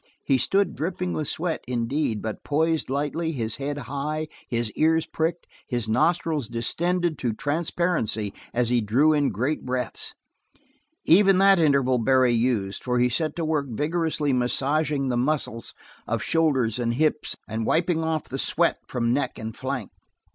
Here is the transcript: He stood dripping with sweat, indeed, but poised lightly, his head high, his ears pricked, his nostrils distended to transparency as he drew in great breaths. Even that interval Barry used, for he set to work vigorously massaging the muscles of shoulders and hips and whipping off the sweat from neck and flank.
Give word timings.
He 0.25 0.39
stood 0.39 0.75
dripping 0.75 1.13
with 1.13 1.27
sweat, 1.27 1.63
indeed, 1.67 2.23
but 2.23 2.43
poised 2.43 2.89
lightly, 2.89 3.33
his 3.33 3.57
head 3.57 3.77
high, 3.77 4.29
his 4.47 4.71
ears 4.71 5.05
pricked, 5.05 5.45
his 5.67 5.87
nostrils 5.87 6.47
distended 6.47 7.19
to 7.19 7.33
transparency 7.33 8.33
as 8.51 8.69
he 8.69 8.81
drew 8.81 9.13
in 9.13 9.29
great 9.29 9.63
breaths. 9.63 10.15
Even 11.05 11.37
that 11.37 11.59
interval 11.59 11.99
Barry 11.99 12.31
used, 12.33 12.83
for 12.83 12.97
he 12.97 13.09
set 13.09 13.35
to 13.35 13.45
work 13.45 13.67
vigorously 13.69 14.33
massaging 14.33 15.09
the 15.09 15.17
muscles 15.17 15.75
of 16.07 16.23
shoulders 16.23 16.79
and 16.79 16.95
hips 16.95 17.35
and 17.47 17.67
whipping 17.67 18.03
off 18.03 18.23
the 18.23 18.39
sweat 18.39 18.79
from 18.87 19.13
neck 19.13 19.37
and 19.37 19.55
flank. 19.55 19.91